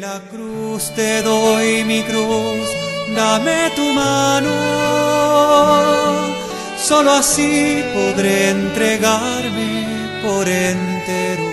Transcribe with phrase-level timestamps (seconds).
[0.00, 2.66] la cruz, te doy mi cruz,
[3.14, 4.50] dame tu mano.
[6.82, 11.50] Solo así podré entregarme por entero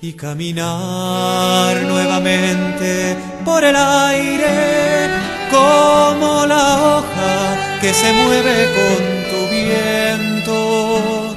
[0.00, 5.10] y caminar nuevamente por el aire
[5.50, 9.00] como la hoja que se mueve con
[9.30, 11.36] tu viento.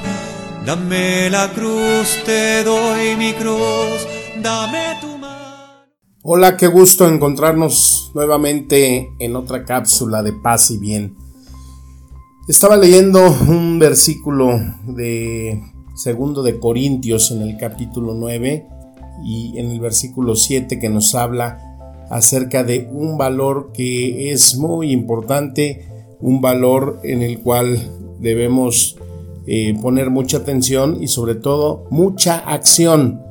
[0.64, 4.06] Dame la cruz, te doy mi cruz,
[6.22, 11.14] Hola, qué gusto encontrarnos nuevamente en otra cápsula de paz y bien.
[12.46, 15.62] Estaba leyendo un versículo de
[15.94, 18.66] segundo de Corintios en el capítulo 9
[19.24, 21.58] y en el versículo 7 que nos habla
[22.10, 25.88] acerca de un valor que es muy importante,
[26.20, 27.78] un valor en el cual
[28.20, 28.98] debemos
[29.46, 33.23] eh, poner mucha atención y sobre todo mucha acción.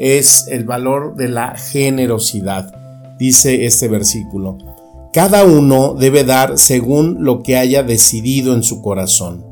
[0.00, 2.74] Es el valor de la generosidad,
[3.18, 4.58] dice este versículo.
[5.12, 9.50] Cada uno debe dar según lo que haya decidido en su corazón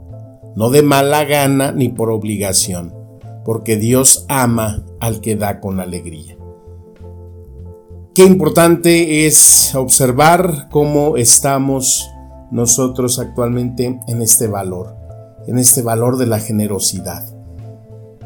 [0.58, 2.92] no de mala gana ni por obligación,
[3.44, 6.36] porque Dios ama al que da con alegría.
[8.12, 12.10] Qué importante es observar cómo estamos
[12.50, 14.96] nosotros actualmente en este valor,
[15.46, 17.37] en este valor de la generosidad.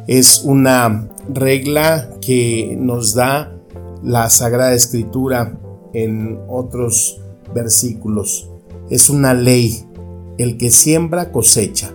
[0.06, 3.56] Es una regla que nos da
[4.02, 5.58] la Sagrada Escritura
[5.92, 7.20] en otros
[7.54, 8.48] versículos.
[8.90, 9.84] Es una ley.
[10.38, 11.92] El que siembra cosecha.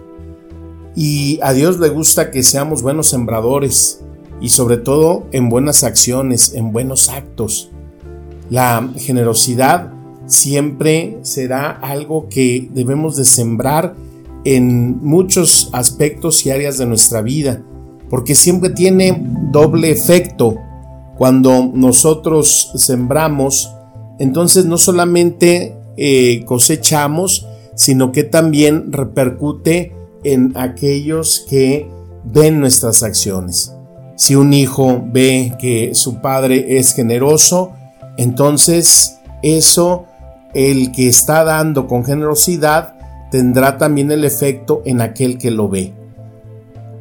[0.95, 4.01] Y a Dios le gusta que seamos buenos sembradores
[4.39, 7.71] y sobre todo en buenas acciones, en buenos actos.
[8.49, 9.91] La generosidad
[10.27, 13.95] siempre será algo que debemos de sembrar
[14.45, 17.63] en muchos aspectos y áreas de nuestra vida,
[18.09, 20.55] porque siempre tiene doble efecto.
[21.17, 23.73] Cuando nosotros sembramos,
[24.19, 31.89] entonces no solamente eh, cosechamos, sino que también repercute en aquellos que
[32.23, 33.73] ven nuestras acciones.
[34.15, 37.73] Si un hijo ve que su padre es generoso,
[38.17, 40.05] entonces eso,
[40.53, 42.95] el que está dando con generosidad,
[43.29, 45.93] tendrá también el efecto en aquel que lo ve.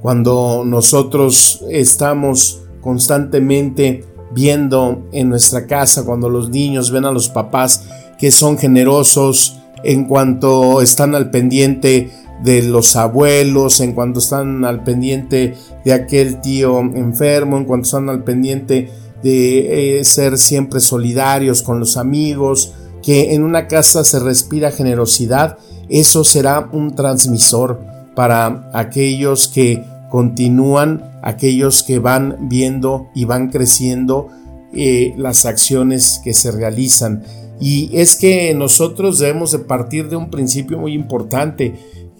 [0.06, 7.82] Cuando nosotros estamos constantemente viendo en nuestra casa, cuando los niños ven a los papás
[8.16, 12.12] que son generosos en cuanto están al pendiente
[12.44, 18.08] de los abuelos, en cuanto están al pendiente de aquel tío enfermo, en cuanto están
[18.08, 18.88] al pendiente
[19.24, 25.58] de eh, ser siempre solidarios con los amigos, que en una casa se respira generosidad,
[25.88, 27.80] eso será un transmisor
[28.14, 34.28] para aquellos que continúan, aquellos que van viendo y van creciendo
[34.72, 37.22] eh, las acciones que se realizan.
[37.60, 41.74] Y es que nosotros debemos de partir de un principio muy importante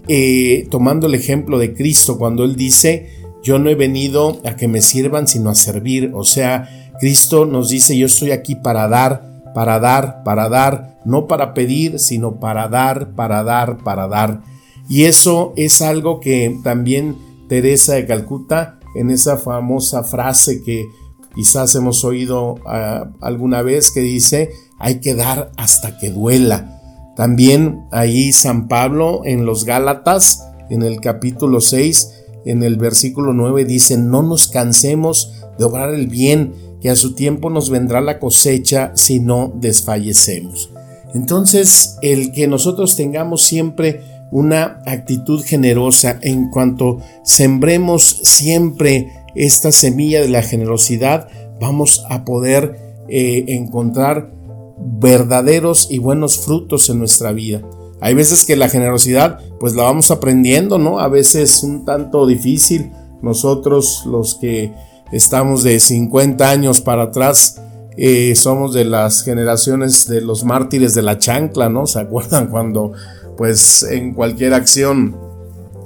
[0.09, 3.09] eh, tomando el ejemplo de Cristo cuando Él dice,
[3.43, 6.13] yo no he venido a que me sirvan sino a servir.
[6.15, 11.27] O sea, Cristo nos dice, yo estoy aquí para dar, para dar, para dar, no
[11.27, 14.41] para pedir, sino para dar, para dar, para dar.
[14.89, 17.17] Y eso es algo que también
[17.49, 20.87] Teresa de Calcuta, en esa famosa frase que
[21.35, 26.81] quizás hemos oído ah, alguna vez, que dice, hay que dar hasta que duela.
[27.17, 32.13] También ahí San Pablo en los Gálatas, en el capítulo 6,
[32.47, 37.15] en el versículo 9 dice, no nos cansemos de obrar el bien, que a su
[37.15, 40.71] tiempo nos vendrá la cosecha si no desfallecemos.
[41.15, 50.21] Entonces, el que nosotros tengamos siempre una actitud generosa en cuanto sembremos siempre esta semilla
[50.21, 51.29] de la generosidad,
[51.61, 54.33] vamos a poder eh, encontrar
[54.79, 57.63] verdaderos y buenos frutos en nuestra vida.
[58.01, 60.99] Hay veces que la generosidad pues la vamos aprendiendo, ¿no?
[60.99, 62.93] A veces un tanto difícil.
[63.23, 64.73] Nosotros los que
[65.13, 67.61] estamos de 50 años para atrás
[67.97, 71.87] eh, somos de las generaciones de los mártires de la chancla, ¿no?
[71.87, 72.93] ¿Se acuerdan cuando
[73.37, 75.17] pues en cualquier acción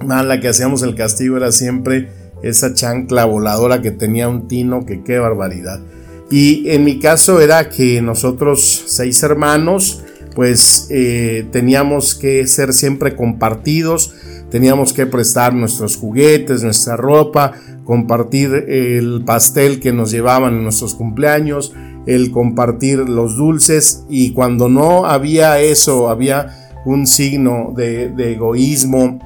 [0.05, 2.09] mala que hacíamos el castigo era siempre
[2.43, 5.81] esa chancla voladora que tenía un tino que qué barbaridad.
[6.31, 10.03] Y en mi caso era que nosotros, seis hermanos,
[10.35, 14.15] pues eh, teníamos que ser siempre compartidos,
[14.49, 17.53] teníamos que prestar nuestros juguetes, nuestra ropa,
[17.85, 21.75] compartir el pastel que nos llevaban en nuestros cumpleaños,
[22.07, 29.19] el compartir los dulces y cuando no había eso, había un signo de, egoísmo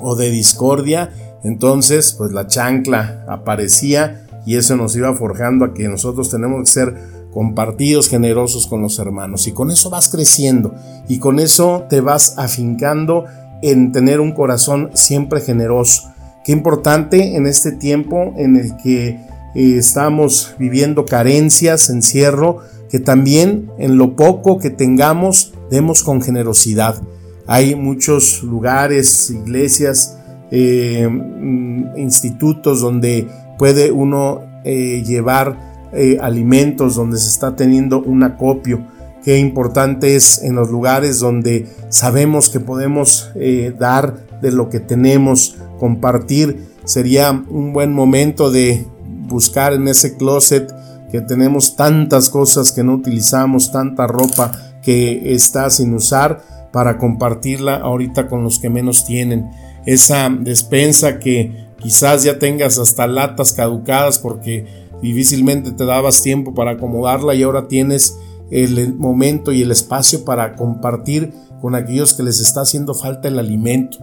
[0.00, 1.10] o de discordia,
[1.42, 6.70] entonces pues la chancla aparecía y eso nos iba forjando a que nosotros tenemos que
[6.70, 6.94] ser
[7.32, 9.46] compartidos, generosos con los hermanos.
[9.46, 10.74] Y con eso vas creciendo
[11.08, 13.26] y con eso te vas afincando
[13.62, 16.08] en tener un corazón siempre generoso.
[16.44, 19.20] Qué importante en este tiempo en el que
[19.54, 27.00] eh, estamos viviendo carencias, encierro, que también en lo poco que tengamos demos con generosidad.
[27.46, 30.16] Hay muchos lugares, iglesias,
[30.50, 33.28] eh, mm, institutos donde
[33.58, 38.84] puede uno eh, llevar eh, alimentos, donde se está teniendo un acopio.
[39.24, 44.80] Qué importante es en los lugares donde sabemos que podemos eh, dar de lo que
[44.80, 46.66] tenemos, compartir.
[46.84, 48.86] Sería un buen momento de
[49.26, 50.72] buscar en ese closet
[51.10, 54.52] que tenemos tantas cosas que no utilizamos, tanta ropa
[54.88, 59.50] que está sin usar para compartirla ahorita con los que menos tienen.
[59.84, 64.64] Esa despensa que quizás ya tengas hasta latas caducadas porque
[65.02, 68.16] difícilmente te dabas tiempo para acomodarla y ahora tienes
[68.50, 73.38] el momento y el espacio para compartir con aquellos que les está haciendo falta el
[73.38, 73.98] alimento.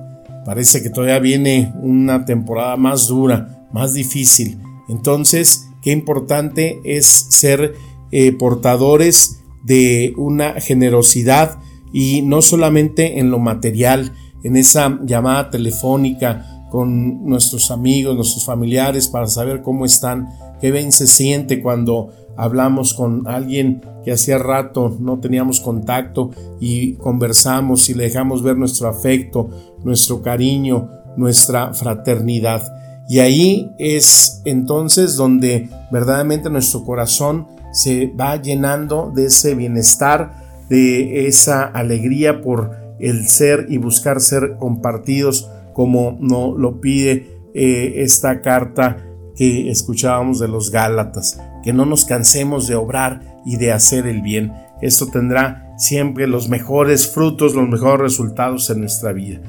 [0.45, 4.61] Parece que todavía viene una temporada más dura, más difícil.
[4.87, 7.73] Entonces, qué importante es ser
[8.11, 11.59] eh, portadores de una generosidad
[11.91, 14.13] y no solamente en lo material,
[14.43, 20.29] en esa llamada telefónica con nuestros amigos, nuestros familiares para saber cómo están,
[20.59, 26.93] Qué bien se siente cuando hablamos con alguien que hacía rato no teníamos contacto y
[26.93, 29.49] conversamos y le dejamos ver nuestro afecto,
[29.83, 32.63] nuestro cariño, nuestra fraternidad.
[33.09, 41.27] Y ahí es entonces donde verdaderamente nuestro corazón se va llenando de ese bienestar, de
[41.27, 48.39] esa alegría por el ser y buscar ser compartidos como no lo pide eh, esta
[48.39, 49.05] carta
[49.35, 54.21] que escuchábamos de los Gálatas, que no nos cansemos de obrar y de hacer el
[54.21, 54.53] bien.
[54.81, 59.41] Esto tendrá siempre los mejores frutos, los mejores resultados en nuestra vida.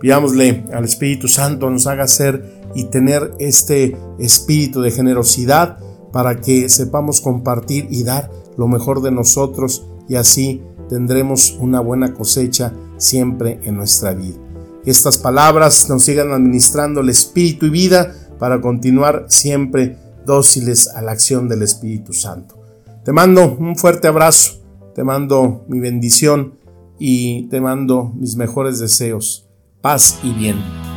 [0.00, 5.78] Pidámosle al Espíritu Santo nos haga ser y tener este espíritu de generosidad
[6.12, 12.12] para que sepamos compartir y dar lo mejor de nosotros y así tendremos una buena
[12.14, 14.38] cosecha siempre en nuestra vida.
[14.84, 21.02] Que estas palabras nos sigan administrando el espíritu y vida para continuar siempre dóciles a
[21.02, 22.56] la acción del Espíritu Santo.
[23.04, 24.62] Te mando un fuerte abrazo,
[24.94, 26.58] te mando mi bendición
[26.98, 29.48] y te mando mis mejores deseos,
[29.80, 30.89] paz y bien.